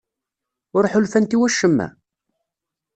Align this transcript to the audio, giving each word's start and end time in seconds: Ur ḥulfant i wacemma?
Ur 0.75 0.87
ḥulfant 0.91 1.35
i 1.35 1.37
wacemma? 1.39 1.87